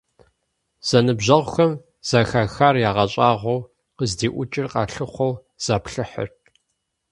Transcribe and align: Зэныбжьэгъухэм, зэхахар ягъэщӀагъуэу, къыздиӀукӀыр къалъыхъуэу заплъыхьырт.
Зэныбжьэгъухэм, 0.87 1.71
зэхахар 2.07 2.75
ягъэщӀагъуэу, 2.87 3.67
къыздиӀукӀыр 3.97 4.67
къалъыхъуэу 4.73 5.41
заплъыхьырт. 5.63 6.35